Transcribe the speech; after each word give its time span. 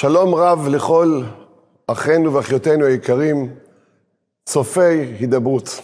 שלום 0.00 0.34
רב 0.34 0.68
לכל 0.68 1.22
אחינו 1.86 2.34
ואחיותינו 2.34 2.84
היקרים, 2.84 3.50
צופי 4.46 5.14
הידברות. 5.20 5.80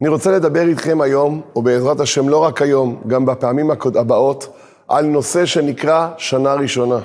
אני 0.00 0.08
רוצה 0.08 0.32
לדבר 0.32 0.68
איתכם 0.68 1.00
היום, 1.00 1.40
ובעזרת 1.56 2.00
השם 2.00 2.28
לא 2.28 2.38
רק 2.38 2.62
היום, 2.62 3.02
גם 3.06 3.26
בפעמים 3.26 3.70
הבאות, 3.70 4.56
על 4.88 5.06
נושא 5.06 5.46
שנקרא 5.46 6.08
שנה 6.18 6.54
ראשונה. 6.54 6.98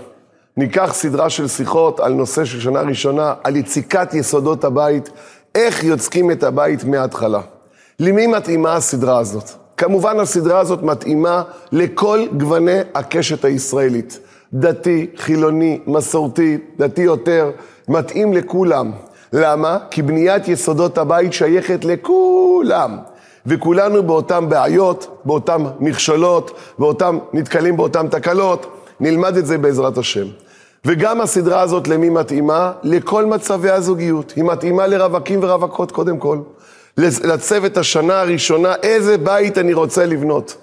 ניקח 0.58 0.94
סדרה 0.94 1.30
של 1.30 1.48
שיחות 1.48 2.00
על 2.00 2.14
נושא 2.14 2.46
של 2.46 2.60
שנה 2.60 2.82
ראשונה, 2.82 3.34
על 3.44 3.56
יציקת 3.56 4.14
יסודות 4.14 4.64
הבית, 4.64 5.10
איך 5.56 5.84
יוצקים 5.84 6.32
את 6.32 6.44
הבית 6.44 6.84
מההתחלה. 6.84 7.42
למי 8.00 8.28
מתאימה 8.28 8.76
הסדרה 8.76 9.20
הזאת? 9.20 9.50
כמובן 9.78 10.20
הסדרה 10.20 10.60
הזאת 10.60 10.82
מתאימה 10.82 11.44
לכל 11.72 12.26
גווני 12.38 12.80
הקשת 12.96 13.46
הישראלית. 13.46 14.20
דתי, 14.54 15.08
חילוני, 15.18 15.80
מסורתי, 15.88 16.58
דתי 16.80 17.02
יותר, 17.02 17.52
מתאים 17.88 18.34
לכולם. 18.34 18.92
למה? 19.34 19.78
כי 19.92 20.02
בניית 20.02 20.48
יסודות 20.48 20.98
הבית 20.98 21.34
שייכת 21.34 21.86
לכולם. 21.86 22.98
וכולנו 23.46 24.04
באותן 24.04 24.50
בעיות, 24.50 25.22
באותן 25.26 25.58
מכשלות, 25.80 26.52
באותם, 26.80 27.18
נתקלים 27.34 27.78
באותן 27.78 28.08
תקלות, 28.08 28.78
נלמד 29.00 29.38
את 29.38 29.46
זה 29.46 29.58
בעזרת 29.58 29.98
השם. 29.98 30.28
וגם 30.86 31.22
הסדרה 31.22 31.62
הזאת 31.62 31.88
למי 31.88 32.10
מתאימה? 32.10 32.72
לכל 32.84 33.26
מצבי 33.26 33.70
הזוגיות. 33.70 34.34
היא 34.36 34.44
מתאימה 34.44 34.88
לרווקים 34.88 35.40
ורווקות 35.44 35.92
קודם 35.92 36.18
כל. 36.18 36.38
לצוות 36.98 37.78
השנה 37.78 38.22
הראשונה, 38.22 38.74
איזה 38.84 39.18
בית 39.18 39.58
אני 39.58 39.74
רוצה 39.74 40.06
לבנות. 40.06 40.56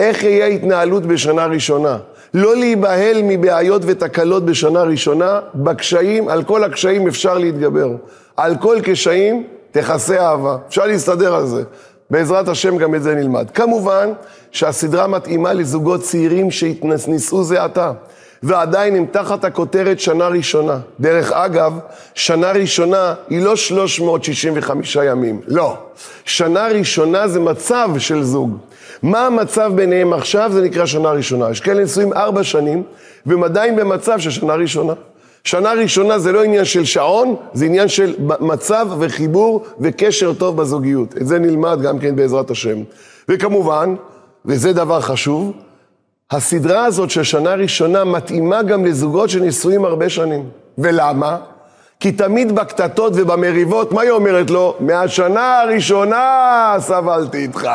איך 0.00 0.22
יהיה 0.22 0.46
התנהלות 0.46 1.06
בשנה 1.06 1.46
ראשונה. 1.46 1.98
לא 2.34 2.56
להיבהל 2.56 3.22
מבעיות 3.22 3.82
ותקלות 3.86 4.44
בשנה 4.44 4.82
ראשונה, 4.82 5.40
בקשיים, 5.54 6.28
על 6.28 6.42
כל 6.42 6.64
הקשיים 6.64 7.08
אפשר 7.08 7.38
להתגבר. 7.38 7.88
על 8.36 8.56
כל 8.56 8.78
קשיים 8.84 9.46
תכסה 9.70 10.26
אהבה. 10.26 10.56
אפשר 10.68 10.86
להסתדר 10.86 11.34
על 11.34 11.46
זה. 11.46 11.62
בעזרת 12.10 12.48
השם 12.48 12.76
גם 12.76 12.94
את 12.94 13.02
זה 13.02 13.14
נלמד. 13.14 13.50
כמובן 13.50 14.12
שהסדרה 14.50 15.06
מתאימה 15.06 15.52
לזוגות 15.52 16.02
צעירים 16.02 16.50
שהתנישאו 16.50 17.44
זה 17.44 17.64
עתה. 17.64 17.92
ועדיין 18.42 18.96
הם 18.96 19.06
תחת 19.10 19.44
הכותרת 19.44 20.00
שנה 20.00 20.28
ראשונה. 20.28 20.78
דרך 21.00 21.32
אגב, 21.32 21.78
שנה 22.14 22.52
ראשונה 22.52 23.14
היא 23.28 23.44
לא 23.44 23.56
365 23.56 24.96
ימים, 24.96 25.40
לא. 25.46 25.76
שנה 26.24 26.66
ראשונה 26.66 27.28
זה 27.28 27.40
מצב 27.40 27.90
של 27.98 28.22
זוג. 28.22 28.58
מה 29.02 29.26
המצב 29.26 29.72
ביניהם 29.74 30.12
עכשיו? 30.12 30.50
זה 30.54 30.62
נקרא 30.62 30.86
שנה 30.86 31.10
ראשונה. 31.10 31.50
יש 31.50 31.60
כאלה 31.60 31.82
נשואים 31.82 32.12
ארבע 32.12 32.44
שנים, 32.44 32.82
והם 33.26 33.44
עדיין 33.44 33.76
במצב 33.76 34.18
של 34.18 34.30
שנה 34.30 34.54
ראשונה. 34.54 34.92
שנה 35.44 35.72
ראשונה 35.72 36.18
זה 36.18 36.32
לא 36.32 36.44
עניין 36.44 36.64
של 36.64 36.84
שעון, 36.84 37.36
זה 37.52 37.64
עניין 37.64 37.88
של 37.88 38.14
מצב 38.40 38.88
וחיבור 38.98 39.64
וקשר 39.80 40.34
טוב 40.34 40.56
בזוגיות. 40.56 41.16
את 41.16 41.26
זה 41.26 41.38
נלמד 41.38 41.82
גם 41.82 41.98
כן 41.98 42.16
בעזרת 42.16 42.50
השם. 42.50 42.78
וכמובן, 43.28 43.94
וזה 44.44 44.72
דבר 44.72 45.00
חשוב, 45.00 45.52
הסדרה 46.30 46.84
הזאת 46.84 47.10
של 47.10 47.22
שנה 47.22 47.54
ראשונה 47.54 48.04
מתאימה 48.04 48.62
גם 48.62 48.84
לזוגות 48.84 49.30
שנשואים 49.30 49.84
הרבה 49.84 50.08
שנים. 50.08 50.48
ולמה? 50.78 51.36
כי 52.00 52.12
תמיד 52.12 52.54
בקטטות 52.54 53.12
ובמריבות, 53.16 53.92
מה 53.92 54.02
היא 54.02 54.10
אומרת 54.10 54.50
לו? 54.50 54.74
מהשנה 54.80 55.60
הראשונה 55.60 56.74
סבלתי 56.78 57.38
איתך. 57.38 57.68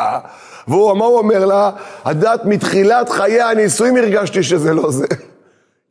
והוא, 0.67 0.93
מה 0.93 1.05
הוא 1.05 1.17
אומר 1.17 1.45
לה? 1.45 1.71
יודעת, 2.07 2.45
מתחילת 2.45 3.09
חיי 3.09 3.41
הנישואים 3.41 3.95
הרגשתי 3.95 4.43
שזה 4.43 4.73
לא 4.73 4.91
זה. 4.91 5.05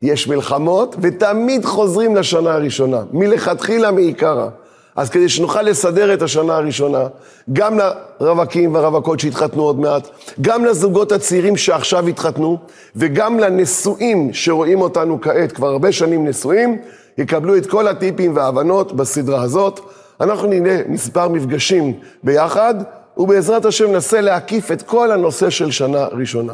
יש 0.01 0.27
מלחמות, 0.27 0.95
ותמיד 1.01 1.65
חוזרים 1.65 2.15
לשנה 2.15 2.53
הראשונה, 2.53 3.01
מלכתחילה 3.11 3.91
מעיקרה. 3.91 4.49
אז 4.95 5.09
כדי 5.09 5.29
שנוכל 5.29 5.61
לסדר 5.61 6.13
את 6.13 6.21
השנה 6.21 6.55
הראשונה, 6.55 7.07
גם 7.53 7.79
לרווקים 8.19 8.75
והרווקות 8.75 9.19
שהתחתנו 9.19 9.63
עוד 9.63 9.79
מעט, 9.79 10.07
גם 10.41 10.65
לזוגות 10.65 11.11
הצעירים 11.11 11.57
שעכשיו 11.57 12.07
התחתנו, 12.07 12.57
וגם 12.95 13.39
לנשואים 13.39 14.29
שרואים 14.33 14.81
אותנו 14.81 15.21
כעת, 15.21 15.51
כבר 15.51 15.67
הרבה 15.67 15.91
שנים 15.91 16.27
נשואים, 16.27 16.77
יקבלו 17.17 17.57
את 17.57 17.65
כל 17.65 17.87
הטיפים 17.87 18.35
וההבנות 18.35 18.93
בסדרה 18.93 19.41
הזאת. 19.41 19.79
אנחנו 20.21 20.47
נראה 20.47 20.81
מספר 20.87 21.29
מפגשים 21.29 21.93
ביחד, 22.23 22.75
ובעזרת 23.17 23.65
השם 23.65 23.91
ננסה 23.91 24.21
להקיף 24.21 24.71
את 24.71 24.81
כל 24.81 25.11
הנושא 25.11 25.49
של 25.49 25.71
שנה 25.71 26.05
ראשונה. 26.05 26.53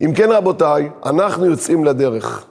אם 0.00 0.12
כן 0.14 0.32
רבותיי, 0.32 0.88
אנחנו 1.06 1.46
יוצאים 1.46 1.84
לדרך. 1.84 2.44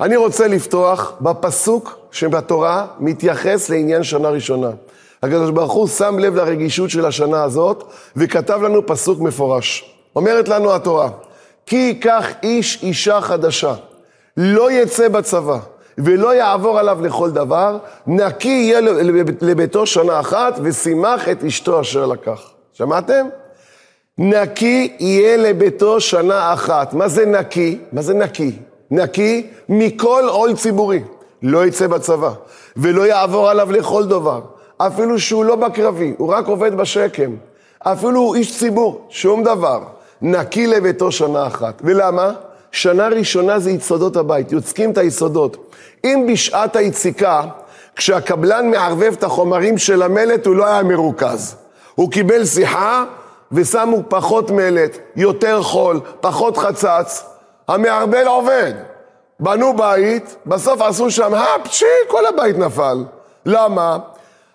אני 0.00 0.16
רוצה 0.16 0.48
לפתוח 0.48 1.12
בפסוק 1.20 1.98
שבתורה 2.10 2.86
מתייחס 2.98 3.70
לעניין 3.70 4.02
שנה 4.02 4.28
ראשונה. 4.28 4.70
הקדוש 5.22 5.50
ברוך 5.50 5.72
הוא 5.72 5.88
שם 5.88 6.18
לב 6.18 6.34
לרגישות 6.34 6.90
של 6.90 7.06
השנה 7.06 7.42
הזאת 7.42 7.84
וכתב 8.16 8.62
לנו 8.62 8.86
פסוק 8.86 9.20
מפורש. 9.20 9.94
אומרת 10.16 10.48
לנו 10.48 10.74
התורה, 10.74 11.08
כי 11.66 11.76
ייקח 11.76 12.26
איש 12.42 12.82
אישה 12.82 13.20
חדשה, 13.20 13.74
לא 14.36 14.72
יצא 14.72 15.08
בצבא 15.08 15.58
ולא 15.98 16.34
יעבור 16.34 16.78
עליו 16.78 16.98
לכל 17.02 17.30
דבר, 17.30 17.78
נקי 18.06 18.48
יהיה 18.48 18.80
לביתו 19.40 19.86
שנה 19.86 20.20
אחת 20.20 20.58
ושימח 20.62 21.28
את 21.28 21.44
אשתו 21.44 21.80
אשר 21.80 22.06
לקח. 22.06 22.51
שמעתם? 22.72 23.26
נקי 24.18 24.96
יהיה 25.00 25.36
לביתו 25.36 26.00
שנה 26.00 26.52
אחת. 26.52 26.94
מה 26.94 27.08
זה 27.08 27.26
נקי? 27.26 27.78
מה 27.92 28.02
זה 28.02 28.14
נקי? 28.14 28.52
נקי 28.90 29.46
מכל 29.68 30.24
עול 30.28 30.56
ציבורי. 30.56 31.02
לא 31.42 31.66
יצא 31.66 31.86
בצבא, 31.86 32.32
ולא 32.76 33.06
יעבור 33.06 33.50
עליו 33.50 33.72
לכל 33.72 34.04
דבר. 34.06 34.40
אפילו 34.78 35.18
שהוא 35.18 35.44
לא 35.44 35.56
בקרבי, 35.56 36.14
הוא 36.18 36.32
רק 36.32 36.46
עובד 36.46 36.74
בשקם. 36.74 37.30
אפילו 37.78 38.20
הוא 38.20 38.34
איש 38.34 38.58
ציבור, 38.58 39.06
שום 39.10 39.44
דבר. 39.44 39.80
נקי 40.22 40.66
לביתו 40.66 41.12
שנה 41.12 41.46
אחת. 41.46 41.82
ולמה? 41.84 42.32
שנה 42.72 43.08
ראשונה 43.08 43.58
זה 43.58 43.70
יסודות 43.70 44.16
הבית, 44.16 44.52
יוצקים 44.52 44.90
את 44.90 44.98
היסודות. 44.98 45.74
אם 46.04 46.26
בשעת 46.32 46.76
היציקה, 46.76 47.42
כשהקבלן 47.96 48.70
מערבב 48.70 49.12
את 49.18 49.24
החומרים 49.24 49.78
של 49.78 50.02
המלט, 50.02 50.46
הוא 50.46 50.56
לא 50.56 50.66
היה 50.66 50.82
מרוכז. 50.82 51.56
הוא 51.94 52.10
קיבל 52.10 52.44
שיחה 52.44 53.04
ושמו 53.52 54.02
פחות 54.08 54.50
מלט, 54.50 54.98
יותר 55.16 55.62
חול, 55.62 56.00
פחות 56.20 56.56
חצץ. 56.56 57.24
המערבל 57.68 58.26
עובד. 58.26 58.72
בנו 59.40 59.76
בית, 59.76 60.36
בסוף 60.46 60.82
עשו 60.82 61.10
שם, 61.10 61.34
הפצ'י, 61.34 61.86
כל 62.08 62.26
הבית 62.26 62.58
נפל. 62.58 63.04
למה? 63.46 63.98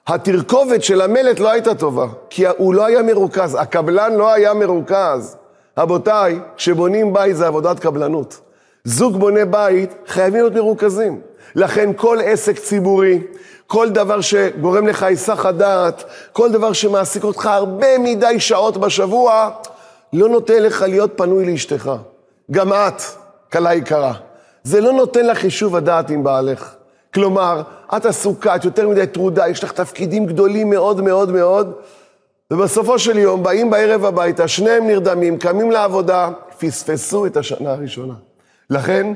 התרכובת 0.08 0.84
של 0.84 1.02
המלט 1.02 1.40
לא 1.40 1.52
הייתה 1.52 1.75
טובה, 1.75 2.06
כי 2.30 2.46
הוא 2.58 2.74
לא 2.74 2.86
היה 2.86 3.02
מרוכז, 3.03 3.58
הקבלן 3.59 4.14
לא 4.14 4.34
היה 4.34 4.54
מרוכז. 4.54 5.36
רבותיי, 5.78 6.40
כשבונים 6.58 7.14
בית 7.14 7.36
זה 7.36 7.48
עבודת 7.48 7.80
קבלנות. 7.80 8.40
זוג 8.84 9.18
בונה 9.18 9.46
בית, 9.46 9.94
חייבים 10.08 10.40
להיות 10.42 10.54
מרוכזים. 10.54 11.22
לכן 11.56 11.90
כל 11.96 12.18
עסק 12.25 12.59
ציבורי, 12.59 13.22
כל 13.68 13.90
דבר 13.90 14.22
שגורם 14.22 14.88
לך 14.88 15.03
היסח 15.03 15.46
הדעת, 15.46 16.03
כל 16.34 16.52
דבר 16.52 16.74
שמעסיק 16.74 17.24
אותך 17.24 17.46
הרבה 17.46 17.97
מדי 17.97 18.40
שעות 18.40 18.78
בשבוע, 18.78 19.50
לא 20.13 20.30
נותן 20.30 20.63
לך 20.63 20.81
להיות 20.81 21.12
פנוי 21.16 21.52
לאשתך. 21.52 21.91
גם 22.52 22.74
את, 22.74 23.02
כלה 23.52 23.74
יקרה. 23.74 24.13
זה 24.63 24.81
לא 24.81 24.94
נותן 24.94 25.25
לך 25.25 25.38
חישוב 25.38 25.75
הדעת 25.75 26.09
עם 26.09 26.24
בעלך. 26.24 26.75
כלומר, 27.13 27.62
את 27.97 28.06
עסוקה, 28.06 28.56
את 28.56 28.66
יותר 28.66 28.90
מדי 28.90 29.07
טרודה, 29.07 29.47
יש 29.47 29.63
לך 29.63 29.72
תפקידים 29.72 30.25
גדולים 30.25 30.69
מאוד 30.69 31.02
מאוד 31.02 31.31
מאוד, 31.31 31.74
ובסופו 32.52 33.00
של 33.00 33.18
יום 33.18 33.44
באים 33.44 33.69
בערב 33.69 34.06
הביתה, 34.06 34.47
שניהם 34.47 34.88
נרדמים, 34.88 35.38
קמים 35.38 35.71
לעבודה, 35.71 36.30
פספסו 36.60 37.25
את 37.25 37.38
השנה 37.38 37.71
הראשונה. 37.71 38.13
לכן, 38.69 39.13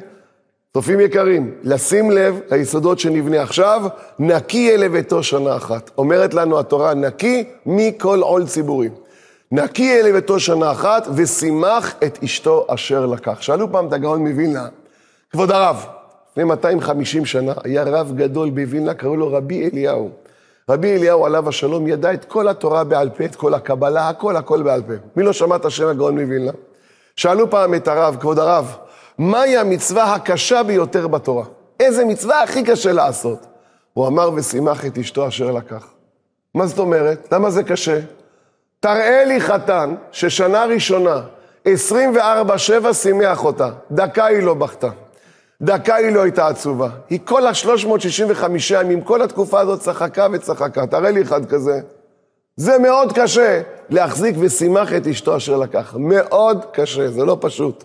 צופים 0.74 1.00
יקרים, 1.00 1.52
לשים 1.64 2.12
לב 2.12 2.40
ליסודות 2.52 3.00
שנבנה 3.00 3.42
עכשיו, 3.42 3.82
נקי 4.20 4.58
יהיה 4.58 4.78
לביתו 4.78 5.24
שנה 5.24 5.56
אחת. 5.56 5.92
אומרת 5.98 6.34
לנו 6.34 6.60
התורה, 6.60 6.94
נקי 6.94 7.44
מכל 7.66 8.20
עול 8.22 8.46
ציבורי. 8.46 8.90
נקי 9.52 9.84
יהיה 9.84 10.04
לביתו 10.04 10.40
שנה 10.40 10.72
אחת, 10.72 11.08
ושימח 11.16 11.96
את 12.04 12.24
אשתו 12.24 12.66
אשר 12.70 13.06
לקח. 13.06 13.42
שאלו 13.42 13.72
פעם 13.72 13.88
את 13.88 13.94
הגאון 13.94 14.28
מווילנה, 14.28 14.68
כבוד 15.32 15.52
הרב, 15.52 15.86
לפני 16.32 16.44
250 16.44 17.26
שנה 17.26 17.54
היה 17.64 17.84
רב 17.84 18.12
גדול 18.16 18.50
בווילנה, 18.50 18.94
קראו 18.94 19.16
לו 19.16 19.34
רבי 19.34 19.70
אליהו. 19.70 20.10
רבי 20.70 20.96
אליהו 20.96 21.26
עליו 21.26 21.50
השלום 21.50 21.88
ידע 21.88 22.14
את 22.14 22.26
כל 22.26 22.48
התורה 22.48 22.84
בעל 22.84 23.10
פה, 23.10 23.26
את 23.26 23.36
כל 23.36 23.54
הקבלה, 23.54 24.10
הכל 24.10 24.36
הכל 24.36 24.62
בעל 24.62 24.82
פה. 24.82 24.94
מי 25.16 25.24
לא 25.24 25.34
שמע 25.34 25.56
את 25.56 25.66
השם 25.66 25.88
הגאון 25.88 26.20
מווילנה? 26.20 26.52
שאלו 27.16 27.50
פעם 27.50 27.76
את 27.76 27.88
הרב, 27.88 28.18
כבוד 28.20 28.40
הרב, 28.40 28.76
מהי 29.18 29.58
המצווה 29.58 30.14
הקשה 30.14 30.64
ביותר 30.64 31.08
בתורה? 31.08 31.46
איזה 31.80 32.06
מצווה 32.06 32.44
הכי 32.44 32.64
קשה 32.64 32.92
לעשות? 32.92 33.46
הוא 33.94 34.08
אמר, 34.08 34.30
ושימח 34.36 34.86
את 34.86 34.98
אשתו 34.98 35.28
אשר 35.28 35.52
לקח. 35.52 35.88
מה 36.56 36.68
זאת 36.68 36.80
אומרת? 36.80 37.28
למה 37.32 37.50
זה 37.50 37.64
קשה? 37.64 38.00
תראה 38.80 39.26
לי 39.26 39.42
חתן 39.42 39.96
ששנה 40.12 40.66
ראשונה, 40.66 41.22
24-7 41.68 41.70
שימח 42.94 43.46
אותה, 43.46 43.70
דקה 43.92 44.26
היא 44.26 44.44
לא 44.44 44.54
בכתה. 44.54 44.90
דקה 45.62 45.96
היא 45.96 46.12
לא 46.12 46.22
הייתה 46.22 46.48
עצובה. 46.48 46.90
היא 47.10 47.20
כל 47.26 47.48
ה-365 47.48 48.44
ימים, 48.72 49.02
כל 49.02 49.22
התקופה 49.22 49.60
הזאת 49.60 49.80
צחקה 49.80 50.28
וצחקה. 50.34 50.88
תראה 50.88 51.12
לי 51.12 51.22
אחד 51.22 51.46
כזה. 51.46 51.80
זה 52.56 52.78
מאוד 52.78 53.14
קשה 53.14 53.62
להחזיק 53.90 54.36
ושימח 54.40 54.94
את 54.94 55.08
אשתו 55.08 55.38
אשר 55.38 55.58
לקח. 55.58 55.96
מאוד 56.00 56.66
קשה, 56.74 57.12
זה 57.12 57.26
לא 57.26 57.38
פשוט. 57.42 57.84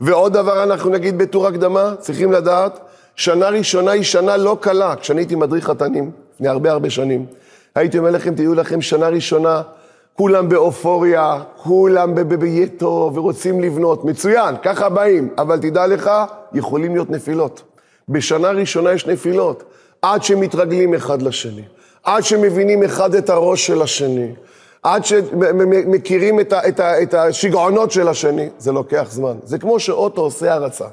ועוד 0.00 0.32
דבר 0.32 0.62
אנחנו 0.62 0.90
נגיד 0.90 1.18
בטור 1.18 1.46
הקדמה, 1.46 1.94
צריכים 1.98 2.32
לדעת, 2.32 2.78
שנה 3.16 3.48
ראשונה 3.48 3.90
היא 3.90 4.02
שנה 4.02 4.36
לא 4.36 4.56
קלה. 4.60 4.96
כשאני 4.96 5.20
הייתי 5.20 5.34
מדריך 5.34 5.66
חתנים, 5.66 6.10
לפני 6.34 6.48
הרבה 6.48 6.72
הרבה 6.72 6.90
שנים, 6.90 7.26
הייתי 7.74 7.98
אומר 7.98 8.10
לכם, 8.10 8.34
תהיו 8.34 8.54
לכם 8.54 8.80
שנה 8.80 9.08
ראשונה, 9.08 9.62
כולם 10.14 10.48
באופוריה, 10.48 11.40
כולם 11.56 12.14
טוב 12.78 13.18
ורוצים 13.18 13.60
לבנות. 13.60 14.04
מצוין, 14.04 14.54
ככה 14.62 14.88
באים, 14.88 15.28
אבל 15.38 15.58
תדע 15.58 15.86
לך, 15.86 16.10
יכולים 16.52 16.94
להיות 16.94 17.10
נפילות. 17.10 17.62
בשנה 18.08 18.50
ראשונה 18.50 18.92
יש 18.92 19.06
נפילות, 19.06 19.64
עד 20.02 20.22
שמתרגלים 20.22 20.94
אחד 20.94 21.22
לשני, 21.22 21.62
עד 22.04 22.24
שמבינים 22.24 22.82
אחד 22.82 23.14
את 23.14 23.30
הראש 23.30 23.66
של 23.66 23.82
השני, 23.82 24.32
עד 24.84 25.04
שמכירים 25.04 26.40
את, 26.40 26.52
את, 26.52 26.80
את 26.80 27.14
השיגעונות 27.14 27.90
של 27.90 28.08
השני, 28.08 28.48
זה 28.58 28.72
לוקח 28.72 29.06
זמן. 29.10 29.36
זה 29.44 29.58
כמו 29.58 29.80
שאוטו 29.80 30.20
עושה 30.22 30.54
הרצה. 30.54 30.84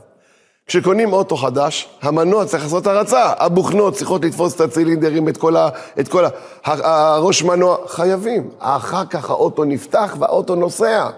כשקונים 0.68 1.14
אוטו 1.14 1.36
חדש, 1.38 1.90
המנוע 2.02 2.46
צריך 2.46 2.64
לעשות 2.64 2.88
הרצה, 2.88 3.34
הבוכנות 3.38 3.94
צריכות 3.94 4.26
לתפוס 4.26 4.56
את 4.56 4.62
הצילינדרים, 4.62 5.30
את 5.30 5.38
כל, 5.38 5.56
ה, 5.56 5.70
את 6.00 6.08
כל 6.08 6.26
ה, 6.26 6.30
הראש 6.66 7.44
מנוע, 7.44 7.78
חייבים. 7.88 8.50
אחר 8.60 9.06
כך 9.06 9.30
האוטו 9.30 9.64
נפתח 9.64 10.16
והאוטו 10.20 10.56
נוסע. 10.56 11.10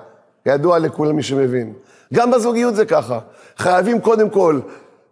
ידוע 0.46 0.80
לכל 0.80 1.08
מי 1.08 1.24
שמבין. 1.24 1.74
גם 2.14 2.32
בזוגיות 2.32 2.76
זה 2.76 2.86
ככה. 2.86 3.20
חייבים 3.58 4.02
קודם 4.02 4.30
כל 4.30 4.60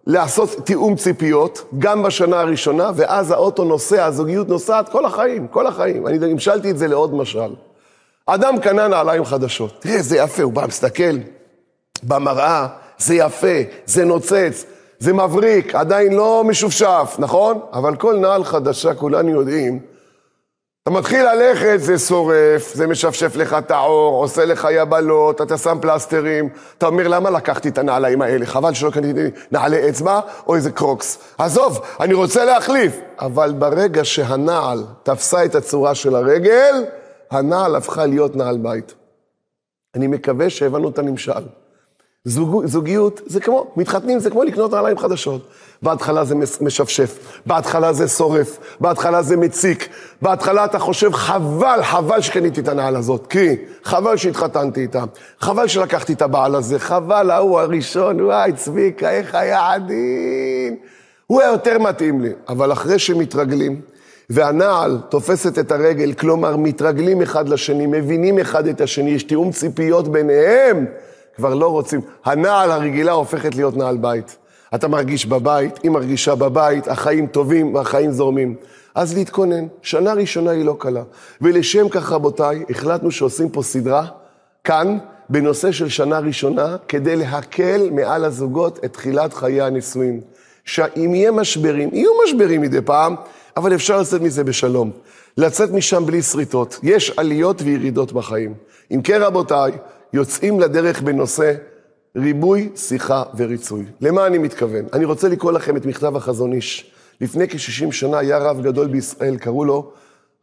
לעשות 0.07 0.49
תיאום 0.65 0.95
ציפיות, 0.95 1.65
גם 1.79 2.03
בשנה 2.03 2.39
הראשונה, 2.39 2.91
ואז 2.95 3.31
האוטו 3.31 3.63
נוסע, 3.63 4.05
הזוגיות 4.05 4.49
נוסעת 4.49 4.89
כל 4.89 5.05
החיים, 5.05 5.47
כל 5.47 5.67
החיים. 5.67 6.07
אני 6.07 6.31
המשלתי 6.31 6.71
את 6.71 6.77
זה 6.77 6.87
לעוד 6.87 7.13
משל. 7.13 7.53
אדם 8.25 8.59
קנה 8.59 8.87
נעליים 8.87 9.25
חדשות. 9.25 9.73
תראה, 9.79 10.01
זה 10.01 10.17
יפה, 10.17 10.43
הוא 10.43 10.53
בא, 10.53 10.65
מסתכל 10.67 11.17
במראה, 12.03 12.67
זה 12.97 13.15
יפה, 13.15 13.57
זה 13.85 14.05
נוצץ, 14.05 14.65
זה 14.99 15.13
מבריק, 15.13 15.75
עדיין 15.75 16.13
לא 16.13 16.43
משופשף, 16.47 17.15
נכון? 17.19 17.59
אבל 17.73 17.95
כל 17.95 18.17
נעל 18.17 18.43
חדשה, 18.43 18.93
כולנו 18.93 19.29
יודעים, 19.29 19.79
אתה 20.83 20.91
מתחיל 20.91 21.25
ללכת, 21.33 21.77
זה 21.77 21.99
שורף, 21.99 22.73
זה 22.73 22.87
משפשף 22.87 23.35
לך 23.35 23.53
את 23.53 23.71
העור, 23.71 24.23
עושה 24.23 24.45
לך 24.45 24.67
יבלות, 24.71 25.41
אתה 25.41 25.57
שם 25.57 25.77
פלסטרים, 25.81 26.49
אתה 26.77 26.85
אומר, 26.85 27.07
למה 27.07 27.29
לקחתי 27.29 27.69
את 27.69 27.77
הנעליים 27.77 28.21
האלה? 28.21 28.45
חבל 28.45 28.73
שלא 28.73 28.89
קניתי 28.89 29.27
נעלי 29.51 29.89
אצבע 29.89 30.19
או 30.47 30.55
איזה 30.55 30.71
קרוקס. 30.71 31.17
עזוב, 31.37 31.81
אני 31.99 32.13
רוצה 32.13 32.45
להחליף. 32.45 32.99
אבל 33.19 33.53
ברגע 33.59 34.05
שהנעל 34.05 34.83
תפסה 35.03 35.45
את 35.45 35.55
הצורה 35.55 35.95
של 35.95 36.15
הרגל, 36.15 36.85
הנעל 37.31 37.75
הפכה 37.75 38.05
להיות 38.05 38.35
נעל 38.35 38.57
בית. 38.57 38.93
אני 39.95 40.07
מקווה 40.07 40.49
שהבנו 40.49 40.89
את 40.89 40.99
הנמשל. 40.99 41.43
זוג, 42.25 42.65
זוגיות 42.65 43.21
זה 43.25 43.39
כמו, 43.39 43.71
מתחתנים 43.77 44.19
זה 44.19 44.29
כמו 44.29 44.43
לקנות 44.43 44.71
נעליים 44.73 44.97
חדשות. 44.97 45.47
בהתחלה 45.81 46.23
זה 46.23 46.35
משפשף, 46.61 47.19
בהתחלה 47.45 47.93
זה 47.93 48.07
שורף, 48.07 48.57
בהתחלה 48.79 49.21
זה 49.21 49.37
מציק, 49.37 49.89
בהתחלה 50.21 50.65
אתה 50.65 50.79
חושב 50.79 51.13
חבל, 51.13 51.79
חבל 51.83 52.21
שקניתי 52.21 52.61
את 52.61 52.67
הנעל 52.67 52.95
הזאת, 52.95 53.27
כי 53.27 53.55
חבל 53.83 54.17
שהתחתנתי 54.17 54.81
איתה, 54.81 55.03
חבל 55.39 55.67
שלקחתי 55.67 56.13
את 56.13 56.21
הבעל 56.21 56.55
הזה, 56.55 56.79
חבל 56.79 57.31
ההוא 57.31 57.59
הראשון, 57.59 58.21
וואי 58.21 58.53
צביקה, 58.53 59.11
איך 59.11 59.35
היה 59.35 59.73
עדין. 59.73 60.75
הוא 61.27 61.41
היה 61.41 61.51
יותר 61.51 61.79
מתאים 61.79 62.21
לי, 62.21 62.29
אבל 62.49 62.71
אחרי 62.71 62.99
שמתרגלים, 62.99 63.81
והנעל 64.29 64.97
תופסת 65.09 65.59
את 65.59 65.71
הרגל, 65.71 66.13
כלומר 66.13 66.57
מתרגלים 66.57 67.21
אחד 67.21 67.49
לשני, 67.49 67.87
מבינים 67.87 68.39
אחד 68.39 68.67
את 68.67 68.81
השני, 68.81 69.09
יש 69.09 69.23
תיאום 69.23 69.51
ציפיות 69.51 70.07
ביניהם. 70.07 70.85
כבר 71.35 71.53
לא 71.53 71.67
רוצים. 71.67 72.01
הנעל 72.25 72.71
הרגילה 72.71 73.11
הופכת 73.11 73.55
להיות 73.55 73.77
נעל 73.77 73.97
בית. 73.97 74.37
אתה 74.75 74.87
מרגיש 74.87 75.25
בבית, 75.25 75.79
היא 75.83 75.91
מרגישה 75.91 76.35
בבית, 76.35 76.87
החיים 76.87 77.27
טובים 77.27 77.75
והחיים 77.75 78.11
זורמים. 78.11 78.55
אז 78.95 79.17
להתכונן, 79.17 79.67
שנה 79.81 80.13
ראשונה 80.13 80.51
היא 80.51 80.65
לא 80.65 80.75
קלה. 80.79 81.03
ולשם 81.41 81.89
כך, 81.89 82.11
רבותיי, 82.11 82.63
החלטנו 82.69 83.11
שעושים 83.11 83.49
פה 83.49 83.63
סדרה, 83.63 84.05
כאן, 84.63 84.97
בנושא 85.29 85.71
של 85.71 85.89
שנה 85.89 86.19
ראשונה, 86.19 86.75
כדי 86.87 87.15
להקל 87.15 87.89
מעל 87.91 88.25
הזוגות 88.25 88.79
את 88.85 88.93
תחילת 88.93 89.33
חיי 89.33 89.61
הנישואים. 89.61 90.21
שאם 90.65 91.15
יהיה 91.15 91.31
משברים, 91.31 91.89
יהיו 91.93 92.11
משברים 92.25 92.61
מדי 92.61 92.81
פעם, 92.81 93.15
אבל 93.57 93.75
אפשר 93.75 93.99
לצאת 93.99 94.21
מזה 94.21 94.43
בשלום. 94.43 94.91
לצאת 95.37 95.71
משם 95.71 96.05
בלי 96.05 96.21
שריטות. 96.21 96.79
יש 96.83 97.11
עליות 97.17 97.61
וירידות 97.61 98.13
בחיים. 98.13 98.53
אם 98.91 99.01
כן, 99.01 99.21
רבותיי, 99.21 99.71
יוצאים 100.13 100.59
לדרך 100.59 101.01
בנושא 101.01 101.53
ריבוי, 102.17 102.69
שיחה 102.75 103.23
וריצוי. 103.37 103.85
למה 104.01 104.27
אני 104.27 104.37
מתכוון? 104.37 104.85
אני 104.93 105.05
רוצה 105.05 105.29
לקרוא 105.29 105.51
לכם 105.51 105.77
את 105.77 105.85
מכתב 105.85 106.15
החזון 106.15 106.53
איש. 106.53 106.91
לפני 107.21 107.49
כ-60 107.49 107.91
שנה 107.91 108.17
היה 108.17 108.37
רב 108.37 108.61
גדול 108.61 108.87
בישראל, 108.87 109.37
קראו 109.37 109.65
לו 109.65 109.91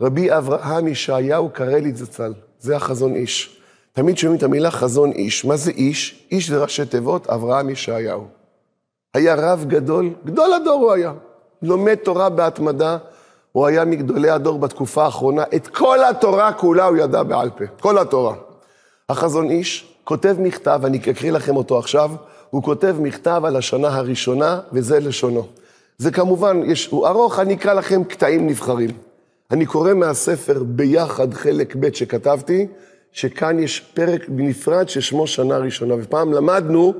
רבי 0.00 0.36
אברהם 0.36 0.88
ישעיהו 0.88 1.50
קרליץ 1.50 1.96
זצ"ל. 1.96 2.32
זה 2.58 2.76
החזון 2.76 3.14
איש. 3.14 3.60
תמיד 3.92 4.18
שומעים 4.18 4.38
את 4.38 4.42
המילה 4.42 4.70
חזון 4.70 5.12
איש. 5.12 5.44
מה 5.44 5.56
זה 5.56 5.70
איש? 5.70 6.26
איש 6.30 6.50
זה 6.50 6.62
ראשי 6.62 6.86
תיבות, 6.86 7.26
אברהם 7.26 7.70
ישעיהו. 7.70 8.26
היה 9.14 9.34
רב 9.34 9.64
גדול, 9.68 10.10
גדול 10.24 10.52
הדור 10.52 10.80
הוא 10.80 10.92
היה. 10.92 11.12
לומד 11.62 11.94
תורה 11.94 12.28
בהתמדה, 12.28 12.98
הוא 13.52 13.66
היה 13.66 13.84
מגדולי 13.84 14.30
הדור 14.30 14.58
בתקופה 14.58 15.04
האחרונה. 15.04 15.44
את 15.54 15.66
כל 15.66 16.04
התורה 16.04 16.52
כולה 16.52 16.84
הוא 16.84 16.96
ידע 16.96 17.22
בעל 17.22 17.50
פה. 17.50 17.64
כל 17.80 17.98
התורה. 17.98 18.34
החזון 19.10 19.50
איש 19.50 19.94
כותב 20.04 20.36
מכתב, 20.38 20.80
אני 20.84 20.98
אקריא 20.98 21.32
לכם 21.32 21.56
אותו 21.56 21.78
עכשיו, 21.78 22.10
הוא 22.50 22.62
כותב 22.62 22.96
מכתב 23.00 23.42
על 23.44 23.56
השנה 23.56 23.88
הראשונה, 23.88 24.60
וזה 24.72 25.00
לשונו. 25.00 25.46
זה 25.98 26.10
כמובן, 26.10 26.62
יש, 26.66 26.86
הוא 26.86 27.06
ארוך, 27.06 27.38
אני 27.38 27.54
אקרא 27.54 27.74
לכם 27.74 28.04
קטעים 28.04 28.46
נבחרים. 28.46 28.90
אני 29.50 29.66
קורא 29.66 29.94
מהספר 29.94 30.62
ביחד, 30.62 31.34
חלק 31.34 31.76
ב' 31.80 31.94
שכתבתי, 31.94 32.66
שכאן 33.12 33.58
יש 33.58 33.80
פרק 33.80 34.28
בנפרד 34.28 34.88
ששמו 34.88 35.26
שנה 35.26 35.58
ראשונה. 35.58 35.94
ופעם 35.98 36.32
למדנו, 36.32 36.94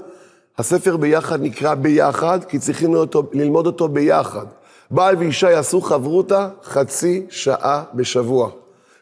הספר 0.59 0.97
ביחד 0.97 1.43
נקרא 1.43 1.75
ביחד, 1.75 2.45
כי 2.45 2.59
צריכים 2.59 2.95
אותו, 2.95 3.23
ללמוד 3.33 3.67
אותו 3.67 3.89
ביחד. 3.89 4.47
בעל 4.91 5.17
ואישה 5.17 5.51
יעשו 5.51 5.81
חברותה 5.81 6.49
חצי 6.65 7.27
שעה 7.31 7.83
בשבוע. 7.95 8.51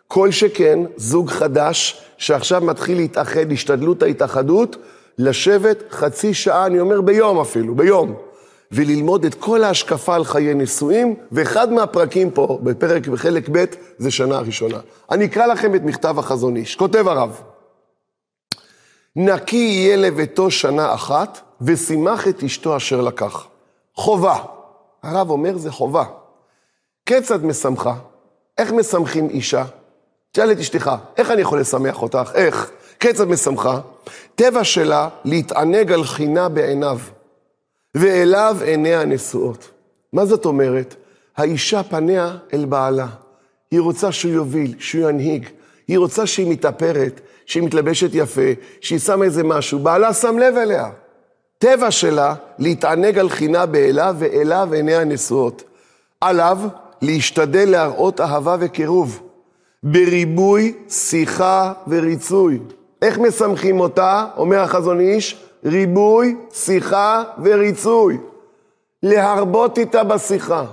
כל 0.09 0.31
שכן, 0.31 0.79
זוג 0.97 1.31
חדש 1.31 2.03
שעכשיו 2.19 2.61
מתחיל 2.61 2.97
להתאחד, 2.97 3.53
השתדלות 3.53 4.03
ההתאחדות, 4.03 4.77
לשבת 5.19 5.83
חצי 5.91 6.35
שעה, 6.35 6.67
אני 6.67 6.81
אומר 6.81 7.01
ביום 7.01 7.41
אפילו, 7.41 7.75
ביום, 7.75 8.15
וללמוד 8.73 9.25
את 9.25 9.35
כל 9.35 9.65
ההשקפה 9.65 10.15
על 10.15 10.25
חיי 10.25 10.55
נישואים, 10.55 11.15
ואחד 11.33 11.73
מהפרקים 11.73 12.31
פה, 12.31 12.59
בפרק 12.63 13.09
בחלק 13.09 13.49
ב', 13.53 13.65
זה 13.99 14.11
שנה 14.11 14.37
הראשונה. 14.37 14.79
אני 15.11 15.25
אקרא 15.25 15.47
לכם 15.47 15.75
את 15.75 15.83
מכתב 15.83 16.19
החזון 16.19 16.57
איש. 16.57 16.77
כותב 16.77 17.09
הרב, 17.09 17.41
נקי 19.17 19.57
יהיה 19.57 19.97
לביתו 19.97 20.51
שנה 20.51 20.95
אחת, 20.95 21.41
ושימח 21.61 22.29
את 22.29 22.43
אשתו 22.43 22.77
אשר 22.77 23.01
לקח. 23.01 23.47
חובה. 23.95 24.37
הרב 25.03 25.31
אומר, 25.31 25.57
זה 25.59 25.71
חובה. 25.73 26.05
כיצד 27.07 27.45
משמחה? 27.45 27.95
איך 28.59 28.73
משמחים 28.73 29.29
אישה? 29.29 29.65
תשאל 30.37 30.53
את 30.53 30.59
אשתך, 30.59 30.91
איך 31.17 31.31
אני 31.31 31.43
יכול 31.43 31.61
לשמח 31.61 32.03
אותך? 32.03 32.31
איך? 32.35 32.71
כיצד 33.01 33.29
משמחה? 33.29 33.81
טבע 34.35 34.65
שלה 34.65 35.09
להתענג 35.25 35.93
על 35.93 36.05
חינה 36.05 36.49
בעיניו, 36.49 36.99
ואליו 37.95 38.57
עיניה 38.65 39.05
נשואות. 39.05 39.71
מה 40.13 40.27
זאת 40.27 40.45
אומרת? 40.45 40.95
האישה 41.37 41.83
פניה 41.83 42.37
אל 42.55 42.65
בעלה. 42.65 43.07
היא 43.71 43.81
רוצה 43.81 44.13
שהוא 44.13 44.33
יוביל, 44.33 44.75
שהוא 44.79 45.09
ינהיג. 45.09 45.49
היא 45.89 45.99
רוצה 45.99 46.27
שהיא 46.27 46.51
מתאפרת, 46.51 47.21
שהיא 47.47 47.63
מתלבשת 47.63 48.11
יפה, 48.13 48.51
שהיא 48.81 48.99
שמה 48.99 49.25
איזה 49.25 49.45
משהו. 49.45 49.79
בעלה 49.79 50.13
שם 50.13 50.39
לב 50.39 50.57
אליה. 50.57 50.91
טבע 51.59 51.91
שלה 51.91 52.35
להתענג 52.59 53.19
על 53.19 53.29
חינה 53.29 53.67
באליו, 53.67 54.17
ואליו 54.19 54.69
עיניה 54.73 55.05
נשואות. 55.05 55.63
עליו 56.21 56.59
להשתדל 57.03 57.71
להראות 57.71 58.21
אהבה 58.21 58.57
וקירוב. 58.61 59.26
בריבוי 59.89 60.73
שיחה 60.89 61.73
וריצוי. 61.89 62.59
איך 63.03 63.19
משמחים 63.19 63.81
אותה, 63.81 64.27
אומר 64.37 64.61
החזון 64.61 65.01
איש? 65.01 65.37
ריבוי, 65.65 66.37
שיחה 66.53 67.23
וריצוי. 67.43 68.19
להרבות 69.03 69.79
איתה 69.79 70.05
בשיחה, 70.05 70.65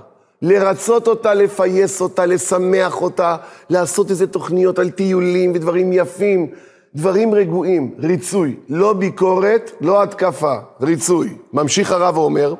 לרצות 0.41 1.07
אותה, 1.07 1.33
לפייס 1.33 2.01
אותה, 2.01 2.25
לשמח 2.25 3.01
אותה, 3.01 3.35
לעשות 3.69 4.09
איזה 4.09 4.27
תוכניות 4.27 4.79
על 4.79 4.89
טיולים 4.89 5.51
ודברים 5.55 5.93
יפים, 5.93 6.47
דברים 6.95 7.33
רגועים, 7.33 7.95
ריצוי, 7.99 8.55
לא 8.69 8.93
ביקורת, 8.93 9.71
לא 9.81 10.03
התקפה, 10.03 10.55
ריצוי. 10.81 11.29
ממשיך 11.53 11.91
הרב 11.91 12.17
ואומר, 12.17 12.53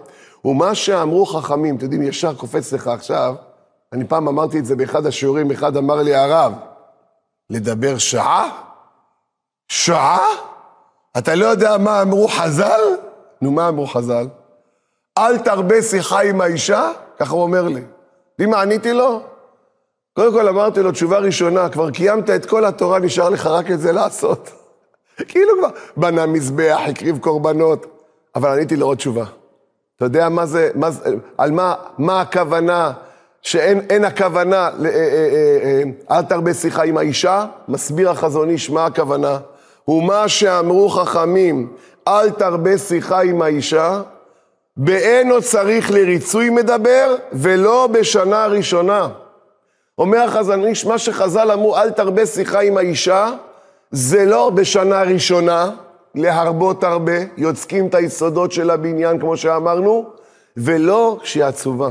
ומה 0.45 0.75
שאמרו 0.75 1.25
חכמים, 1.25 1.75
אתם 1.75 1.83
יודעים, 1.83 2.03
ישר 2.03 2.33
קופץ 2.33 2.74
לך 2.74 2.88
עכשיו, 2.88 3.36
אני 3.93 4.07
פעם 4.07 4.27
אמרתי 4.27 4.59
את 4.59 4.65
זה 4.65 4.75
באחד 4.75 5.05
השיעורים, 5.05 5.51
אחד 5.51 5.77
אמר 5.77 5.95
לי, 5.95 6.15
הרב, 6.15 6.53
לדבר 7.50 7.97
שעה? 7.97 8.50
שעה? 9.67 10.27
אתה 11.17 11.35
לא 11.35 11.45
יודע 11.45 11.77
מה 11.77 12.01
אמרו 12.01 12.27
חז"ל? 12.27 12.81
נו, 13.41 13.51
מה 13.51 13.67
אמרו 13.67 13.88
חז"ל? 13.88 14.27
אל 15.17 15.38
תרבה 15.38 15.81
שיחה 15.81 16.21
עם 16.21 16.41
האישה? 16.41 16.91
ככה 17.19 17.33
הוא 17.33 17.43
אומר 17.43 17.67
לי. 17.67 17.81
יודעים 18.31 18.50
מה 18.50 18.62
עניתי 18.62 18.93
לו? 18.93 19.21
קודם 20.13 20.33
כל 20.33 20.47
אמרתי 20.47 20.79
לו, 20.79 20.91
תשובה 20.91 21.17
ראשונה, 21.17 21.69
כבר 21.69 21.91
קיימת 21.91 22.29
את 22.29 22.45
כל 22.45 22.65
התורה, 22.65 23.00
נשאר 23.00 23.29
לך 23.29 23.47
רק 23.47 23.71
את 23.71 23.79
זה 23.79 23.91
לעשות. 23.91 24.50
כאילו 25.27 25.53
כבר 25.59 25.69
בנה 25.97 26.25
מזבח, 26.25 26.79
הקריב 26.89 27.17
קורבנות, 27.17 27.85
אבל 28.35 28.50
עניתי 28.50 28.75
לו 28.75 28.85
עוד 28.85 28.97
תשובה. 28.97 29.25
אתה 29.95 30.05
יודע 30.05 30.29
מה 30.29 30.45
זה, 30.45 30.71
מה 30.75 30.89
על 31.38 31.51
מה, 31.51 31.75
מה 31.97 32.21
הכוונה, 32.21 32.93
שאין 33.43 34.05
הכוונה, 34.05 34.57
אה, 34.57 34.69
אה, 34.85 35.59
אה, 35.63 36.17
אל 36.17 36.21
תרבה 36.21 36.53
שיחה 36.53 36.83
עם 36.83 36.97
האישה? 36.97 37.45
מסביר 37.67 38.09
החזון 38.09 38.50
איש 38.50 38.69
מה 38.69 38.85
הכוונה. 38.85 39.38
ומה 39.88 40.27
שאמרו 40.27 40.89
חכמים, 40.89 41.73
אל 42.07 42.29
תרבה 42.29 42.77
שיחה 42.77 43.21
עם 43.21 43.41
האישה, 43.41 44.01
באינו 44.77 45.41
צריך 45.41 45.91
לריצוי 45.91 46.50
מדבר, 46.50 47.15
ולא 47.33 47.88
בשנה 47.91 48.45
ראשונה. 48.45 49.07
אומר 49.97 50.19
החזון 50.19 50.65
איש, 50.65 50.85
מה 50.85 50.97
שחז"ל 50.97 51.51
אמרו, 51.51 51.77
אל 51.77 51.89
תרבה 51.89 52.25
שיחה 52.25 52.62
עם 52.62 52.77
האישה, 52.77 53.29
זה 53.91 54.25
לא 54.25 54.50
בשנה 54.50 55.01
ראשונה, 55.01 55.69
להרבות 56.15 56.83
הרבה, 56.83 57.17
יוצקים 57.38 57.88
את 57.88 57.95
היסודות 57.95 58.51
של 58.51 58.69
הבניין, 58.69 59.19
כמו 59.19 59.38
שאמרנו, 59.38 60.09
ולא 60.57 61.17
כשהיא 61.21 61.43
עצובה. 61.43 61.89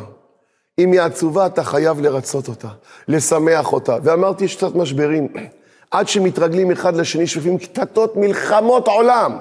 אם 0.78 0.92
היא 0.92 1.00
עצובה, 1.00 1.46
אתה 1.46 1.64
חייב 1.64 2.00
לרצות 2.00 2.48
אותה, 2.48 2.68
לשמח 3.08 3.72
אותה. 3.72 3.96
ואמרתי, 4.02 4.44
יש 4.44 4.56
קצת 4.56 4.74
משברים. 4.74 5.28
עד 5.90 6.08
שמתרגלים 6.08 6.70
אחד 6.70 6.96
לשני, 6.96 7.26
שופים 7.26 7.58
קטטות, 7.58 8.16
מלחמות 8.16 8.88
עולם. 8.88 9.38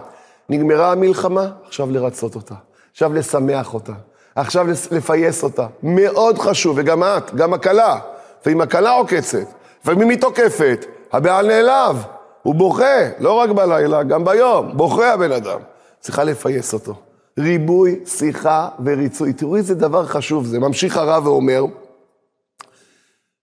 נגמרה 0.50 0.92
המלחמה, 0.92 1.52
עכשיו 1.68 1.92
לרצות 1.92 2.36
אותה. 2.36 2.56
עכשיו 2.92 3.14
לשמח 3.14 3.74
אותה. 3.74 3.94
עכשיו 4.36 4.68
לפייס 4.92 5.44
אותה. 5.44 5.68
מאוד 5.84 6.38
חשוב, 6.38 6.78
וגם 6.80 7.04
את, 7.04 7.36
גם 7.36 7.54
הכלה. 7.54 8.00
לפעמים 8.42 8.62
הכלה 8.62 8.92
עוקצת, 8.92 9.48
לפעמים 9.82 10.10
היא 10.10 10.22
תוקפת, 10.22 10.86
הבעל 11.12 11.48
נעלב, 11.48 12.04
הוא 12.44 12.56
בוכה, 12.56 13.10
לא 13.20 13.34
רק 13.34 13.50
בלילה, 13.50 14.04
גם 14.04 14.26
ביום, 14.26 14.78
בוכה 14.78 15.14
הבן 15.14 15.32
אדם. 15.32 15.60
צריכה 16.00 16.24
לפייס 16.24 16.74
אותו. 16.74 16.94
ריבוי, 17.40 18.00
שיחה 18.06 18.70
וריצוי. 18.86 19.34
תראו 19.34 19.56
איזה 19.56 19.76
דבר 19.76 20.06
חשוב 20.06 20.46
זה. 20.46 20.60
ממשיך 20.60 20.98
הרב 20.98 21.28
ואומר, 21.28 21.64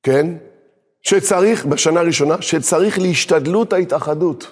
כן, 0.02 0.26
שצריך, 1.02 1.66
בשנה 1.66 2.00
הראשונה, 2.00 2.42
שצריך 2.42 2.98
להשתדלות 2.98 3.72
ההתאחדות. 3.72 4.50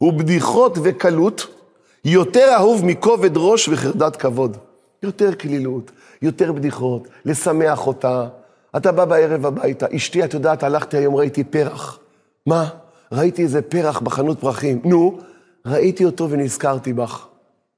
ובדיחות 0.00 0.78
וקלות 0.82 1.46
יותר 2.04 2.48
אהוב 2.54 2.84
מכובד 2.84 3.36
ראש 3.36 3.68
וחרדת 3.68 4.16
כבוד. 4.16 4.56
יותר 5.02 5.34
כלילות, 5.34 5.90
יותר 6.22 6.52
בדיחות, 6.52 7.08
לשמח 7.24 7.86
אותה. 7.86 8.28
אתה 8.76 8.92
בא 8.92 9.04
בערב 9.04 9.46
הביתה, 9.46 9.86
אשתי, 9.96 10.24
את 10.24 10.34
יודעת, 10.34 10.62
הלכתי 10.62 10.96
היום, 10.96 11.16
ראיתי 11.16 11.44
פרח. 11.44 11.98
מה? 12.46 12.68
ראיתי 13.12 13.42
איזה 13.42 13.62
פרח 13.62 14.00
בחנות 14.00 14.40
פרחים. 14.40 14.80
נו, 14.84 15.18
ראיתי 15.66 16.04
אותו 16.04 16.30
ונזכרתי 16.30 16.92
בך. 16.92 17.26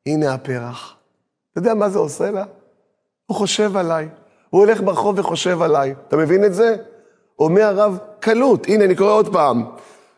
הנה 0.06 0.34
הפרח. 0.34 0.96
אתה 1.52 1.58
יודע 1.58 1.74
מה 1.74 1.88
זה 1.88 1.98
עושה 1.98 2.30
לה? 2.30 2.44
הוא 3.26 3.36
חושב 3.36 3.76
עליי. 3.76 4.08
הוא 4.50 4.60
הולך 4.60 4.80
ברחוב 4.80 5.18
וחושב 5.18 5.62
עליי. 5.62 5.94
אתה 6.08 6.16
מבין 6.16 6.44
את 6.44 6.54
זה? 6.54 6.76
אומר 7.38 7.62
הרב, 7.62 7.98
קלות. 8.20 8.66
הנה, 8.68 8.84
אני 8.84 8.94
קורא 8.94 9.12
עוד 9.12 9.32
פעם. 9.32 9.64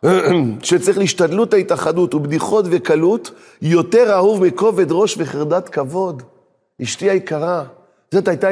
שצריך 0.62 0.99
להשתדלות 0.99 1.55
ההתאחדות 1.55 2.15
ובדיחות 2.15 2.65
וקלות 2.71 3.31
יותר 3.62 4.12
אהוב 4.15 4.45
מכובד 4.45 4.93
ראש 4.93 5.17
וחרדת 5.19 5.69
כבוד. 5.69 6.23
אשתי 6.83 7.11
היקרה, 7.11 7.65
זאת 8.11 8.29
הייתה, 8.29 8.49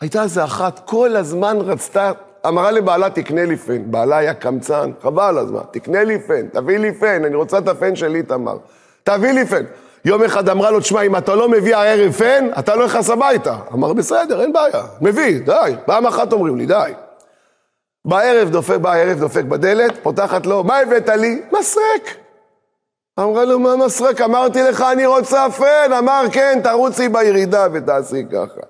הייתה 0.00 0.22
איזה 0.22 0.44
אחת, 0.44 0.80
כל 0.84 1.16
הזמן 1.16 1.56
רצתה 1.60 2.12
אמרה 2.48 2.70
לבעלה, 2.70 3.10
תקנה 3.10 3.44
לי 3.44 3.56
פן. 3.56 3.90
בעלה 3.90 4.16
היה 4.16 4.34
קמצן, 4.34 4.90
חבל 5.02 5.38
הזמן, 5.38 5.60
תקנה 5.70 6.04
לי 6.04 6.18
פן, 6.18 6.48
תביא 6.48 6.78
לי 6.78 6.94
פן, 6.94 7.24
אני 7.24 7.34
רוצה 7.34 7.58
את 7.58 7.68
הפן 7.68 7.96
שלי, 7.96 8.22
תמר. 8.22 8.56
תביא 9.04 9.32
לי 9.32 9.46
פן. 9.46 9.64
יום 10.06 10.22
אחד 10.22 10.48
אמרה 10.48 10.70
לו, 10.70 10.80
תשמע, 10.80 11.02
אם 11.02 11.16
אתה 11.16 11.34
לא 11.34 11.48
מביא 11.48 11.76
הערב 11.76 12.12
פן, 12.12 12.48
אתה 12.58 12.76
לא 12.76 12.86
נכנס 12.86 13.10
הביתה. 13.10 13.56
אמר, 13.72 13.92
בסדר, 13.92 14.42
אין 14.42 14.52
בעיה, 14.52 14.82
מביא, 15.00 15.40
די. 15.40 15.74
פעם 15.86 16.06
אחת 16.06 16.32
אומרים 16.32 16.56
לי, 16.56 16.66
די. 16.66 16.92
בערב 18.04 18.50
דופק, 18.50 18.76
בערב 18.76 19.18
דופק 19.18 19.44
בדלת, 19.44 19.92
פותחת 20.02 20.46
לו, 20.46 20.64
מה 20.64 20.78
הבאת 20.78 21.08
לי? 21.08 21.42
מסרק. 21.52 22.16
אמרה 23.20 23.44
לו, 23.44 23.58
מה 23.58 23.76
מסרק? 23.76 24.20
אמרתי 24.20 24.62
לך, 24.62 24.84
אני 24.92 25.06
רוצה 25.06 25.46
פן. 25.50 25.92
אמר, 25.98 26.22
כן, 26.32 26.60
תרוצי 26.64 27.08
בירידה 27.08 27.66
ותעשי 27.72 28.24
ככה. 28.32 28.60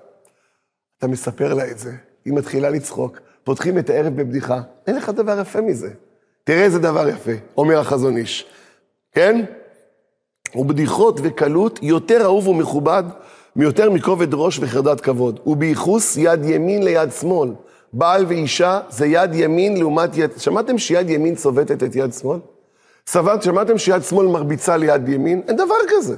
אתה 0.97 1.07
מספר 1.07 1.53
לה 1.53 1.71
את 1.71 1.79
זה, 1.79 1.91
היא 2.25 2.33
מתחילה 2.33 2.69
לצחוק. 2.69 3.17
פותחים 3.43 3.77
את 3.77 3.89
הערב 3.89 4.15
בבדיחה. 4.15 4.59
אין 4.87 4.95
לך 4.95 5.09
דבר 5.09 5.39
יפה 5.39 5.61
מזה. 5.61 5.89
תראה 6.43 6.63
איזה 6.63 6.79
דבר 6.79 7.07
יפה, 7.07 7.31
אומר 7.57 7.79
החזון 7.79 8.17
איש. 8.17 8.45
כן? 9.11 9.45
ובדיחות 10.57 11.19
וקלות 11.23 11.79
יותר 11.81 12.21
אהוב 12.21 12.47
ומכובד 12.47 13.03
מיותר 13.55 13.89
מכובד 13.89 14.33
ראש 14.33 14.59
וחרדת 14.59 15.01
כבוד. 15.01 15.39
ובייחוס 15.45 16.17
יד 16.17 16.45
ימין 16.45 16.83
ליד 16.83 17.11
שמאל. 17.11 17.49
בעל 17.93 18.25
ואישה 18.27 18.79
זה 18.89 19.07
יד 19.07 19.35
ימין 19.35 19.77
לעומת 19.77 20.17
יד... 20.17 20.31
שמעתם 20.37 20.77
שיד 20.77 21.09
ימין 21.09 21.35
צובטת 21.35 21.83
את 21.83 21.95
יד 21.95 22.13
שמאל? 22.13 22.39
סבבת, 23.07 23.43
שמעתם 23.43 23.77
שיד 23.77 24.03
שמאל 24.03 24.27
מרביצה 24.27 24.77
ליד 24.77 25.09
ימין? 25.09 25.41
אין 25.47 25.55
דבר 25.55 25.75
כזה. 25.89 26.15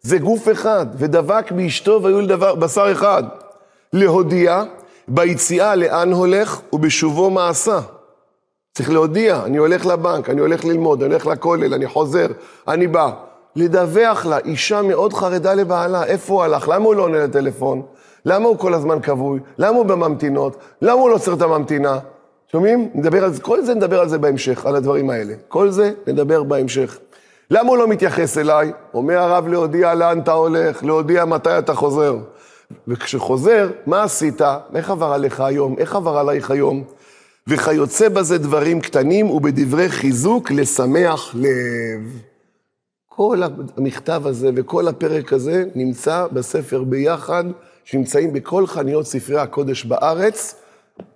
זה 0.00 0.18
גוף 0.18 0.48
אחד, 0.52 0.86
ודבק 0.94 1.52
באשתו 1.52 2.00
והיו 2.02 2.20
לדבר, 2.20 2.54
בשר 2.54 2.92
אחד. 2.92 3.22
להודיע 3.92 4.62
ביציאה 5.08 5.74
לאן 5.74 6.12
הולך 6.12 6.60
ובשובו 6.72 7.30
מעשה. 7.30 7.80
צריך 8.74 8.90
להודיע, 8.90 9.42
אני 9.44 9.56
הולך 9.56 9.86
לבנק, 9.86 10.30
אני 10.30 10.40
הולך 10.40 10.64
ללמוד, 10.64 11.02
אני 11.02 11.12
הולך 11.12 11.26
לכולל, 11.26 11.74
אני 11.74 11.86
חוזר, 11.86 12.26
אני 12.68 12.86
בא. 12.86 13.27
לדווח 13.58 14.26
לה, 14.26 14.38
אישה 14.38 14.82
מאוד 14.82 15.12
חרדה 15.12 15.54
לבעלה, 15.54 16.04
איפה 16.04 16.34
הוא 16.34 16.42
הלך? 16.42 16.68
למה 16.68 16.84
הוא 16.84 16.94
לא 16.94 17.02
עונה 17.02 17.18
לטלפון? 17.18 17.82
למה 18.24 18.48
הוא 18.48 18.58
כל 18.58 18.74
הזמן 18.74 19.00
כבוי? 19.00 19.40
למה 19.58 19.76
הוא 19.76 19.86
בממתינות? 19.86 20.56
למה 20.82 21.00
הוא 21.00 21.10
לא 21.10 21.18
צריך 21.18 21.36
את 21.36 21.42
הממתינה? 21.42 21.98
שומעים? 22.52 22.90
נדבר 22.94 23.24
על 23.24 23.32
זה, 23.32 23.40
כל 23.40 23.64
זה 23.64 23.74
נדבר 23.74 24.00
על 24.00 24.08
זה 24.08 24.18
בהמשך, 24.18 24.66
על 24.66 24.76
הדברים 24.76 25.10
האלה. 25.10 25.34
כל 25.48 25.70
זה 25.70 25.92
נדבר 26.06 26.42
בהמשך. 26.42 26.98
למה 27.50 27.68
הוא 27.68 27.78
לא 27.78 27.88
מתייחס 27.88 28.38
אליי? 28.38 28.72
אומר 28.94 29.18
הרב 29.18 29.48
להודיע 29.48 29.94
לאן 29.94 30.18
אתה 30.18 30.32
הולך, 30.32 30.84
להודיע 30.84 31.24
מתי 31.24 31.58
אתה 31.58 31.74
חוזר. 31.74 32.16
וכשחוזר, 32.88 33.70
מה 33.86 34.02
עשית? 34.02 34.42
איך 34.74 34.90
עבר 34.90 35.12
עליך 35.12 35.40
היום? 35.40 35.74
איך 35.78 35.96
עבר 35.96 36.18
עלייך 36.18 36.50
היום? 36.50 36.84
וכיוצא 37.46 38.08
בזה 38.08 38.38
דברים 38.38 38.80
קטנים 38.80 39.30
ובדברי 39.30 39.88
חיזוק 39.88 40.50
לשמח 40.50 41.34
לב. 41.34 42.28
כל 43.18 43.42
המכתב 43.76 44.22
הזה 44.26 44.50
וכל 44.54 44.88
הפרק 44.88 45.32
הזה 45.32 45.64
נמצא 45.74 46.26
בספר 46.32 46.82
ביחד, 46.82 47.44
שנמצאים 47.84 48.32
בכל 48.32 48.66
חנויות 48.66 49.06
ספרי 49.06 49.38
הקודש 49.38 49.84
בארץ, 49.84 50.54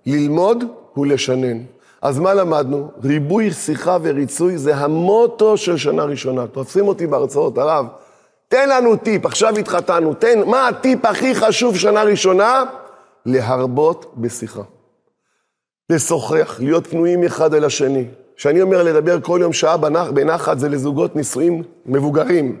ללמוד 0.05 0.63
ולשנן. 0.97 1.57
אז 2.01 2.19
מה 2.19 2.33
למדנו? 2.33 2.91
ריבוי 3.03 3.51
שיחה 3.51 3.97
וריצוי 4.01 4.57
זה 4.57 4.75
המוטו 4.75 5.57
של 5.57 5.77
שנה 5.77 6.03
ראשונה. 6.03 6.47
תופסים 6.47 6.87
אותי 6.87 7.07
בהרצאות, 7.07 7.57
הרב, 7.57 7.85
תן 8.47 8.69
לנו 8.69 8.95
טיפ, 8.95 9.25
עכשיו 9.25 9.57
התחתנו, 9.57 10.13
תן, 10.13 10.39
מה 10.45 10.67
הטיפ 10.67 11.05
הכי 11.05 11.35
חשוב 11.35 11.77
שנה 11.77 12.03
ראשונה? 12.03 12.63
להרבות 13.25 14.13
בשיחה. 14.17 14.63
לשוחח, 15.89 16.59
להיות 16.59 16.87
פנויים 16.87 17.23
אחד 17.23 17.53
אל 17.53 17.65
השני. 17.65 18.05
כשאני 18.43 18.61
אומר 18.61 18.83
לדבר 18.83 19.21
כל 19.21 19.39
יום 19.41 19.53
שעה 19.53 19.77
בנח, 19.77 20.09
בנחת, 20.11 20.59
זה 20.59 20.69
לזוגות 20.69 21.15
נישואים 21.15 21.63
מבוגרים. 21.85 22.57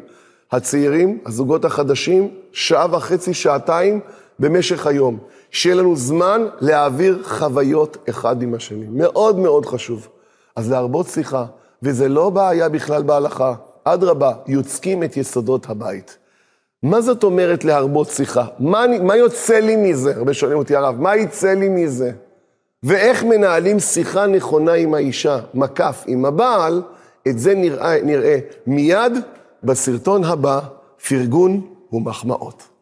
הצעירים, 0.51 1.19
הזוגות 1.25 1.65
החדשים, 1.65 2.29
שעה 2.51 2.95
וחצי, 2.95 3.33
שעתיים 3.33 3.99
במשך 4.39 4.87
היום. 4.87 5.17
שיהיה 5.51 5.75
לנו 5.75 5.95
זמן 5.95 6.45
להעביר 6.59 7.21
חוויות 7.23 7.97
אחד 8.09 8.41
עם 8.41 8.53
השני. 8.53 8.85
מאוד 8.91 9.39
מאוד 9.39 9.65
חשוב. 9.65 10.07
אז 10.55 10.71
להרבות 10.71 11.07
שיחה, 11.07 11.45
וזה 11.83 12.09
לא 12.09 12.29
בעיה 12.29 12.69
בכלל 12.69 13.03
בהלכה. 13.03 13.53
אדרבה, 13.83 14.31
יוצקים 14.47 15.03
את 15.03 15.17
יסודות 15.17 15.69
הבית. 15.69 16.17
מה 16.83 17.01
זאת 17.01 17.23
אומרת 17.23 17.65
להרבות 17.65 18.09
שיחה? 18.09 18.45
מה, 18.59 18.85
מה 19.01 19.15
יוצא 19.15 19.59
לי 19.59 19.75
מזה? 19.75 20.15
הרבה 20.15 20.33
שואלים 20.33 20.57
אותי, 20.57 20.75
הרב, 20.75 21.01
מה 21.01 21.15
יצא 21.15 21.53
לי 21.53 21.69
מזה? 21.69 22.11
ואיך 22.83 23.23
מנהלים 23.23 23.79
שיחה 23.79 24.27
נכונה 24.27 24.73
עם 24.73 24.93
האישה, 24.93 25.39
מקף 25.53 26.03
עם 26.07 26.25
הבעל, 26.25 26.81
את 27.27 27.39
זה 27.39 27.55
נראה, 27.55 28.01
נראה 28.03 28.39
מיד 28.67 29.13
בסרטון 29.63 30.23
הבא, 30.23 30.59
פרגון 31.07 31.61
ומחמאות. 31.93 32.72